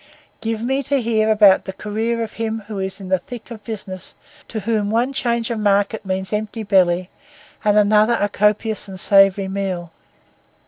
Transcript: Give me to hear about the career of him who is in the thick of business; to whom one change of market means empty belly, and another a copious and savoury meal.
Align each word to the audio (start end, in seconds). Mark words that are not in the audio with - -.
Give 0.41 0.63
me 0.63 0.81
to 0.81 0.99
hear 0.99 1.29
about 1.29 1.65
the 1.65 1.73
career 1.73 2.23
of 2.23 2.33
him 2.33 2.61
who 2.65 2.79
is 2.79 2.99
in 2.99 3.09
the 3.09 3.19
thick 3.19 3.51
of 3.51 3.63
business; 3.63 4.15
to 4.47 4.61
whom 4.61 4.89
one 4.89 5.13
change 5.13 5.51
of 5.51 5.59
market 5.59 6.03
means 6.03 6.33
empty 6.33 6.63
belly, 6.63 7.11
and 7.63 7.77
another 7.77 8.17
a 8.19 8.27
copious 8.27 8.87
and 8.87 8.99
savoury 8.99 9.47
meal. 9.47 9.91